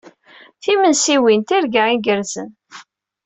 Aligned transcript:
Timensiwin, 0.61 1.41
tirga 1.47 1.83
igerrzen! 1.95 2.49